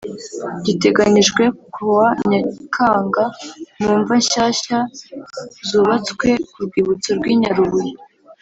giteganyijwe 0.65 1.43
kuwa 1.73 2.07
Nyakanga 2.29 3.23
mu 3.83 3.91
mva 3.99 4.15
nshyashya 4.21 4.77
zubatswe 5.69 6.27
ku 6.51 6.57
rwibutso 6.67 7.09
rw 7.17 7.25
i 7.33 7.35
Nyarubuye 7.41 7.93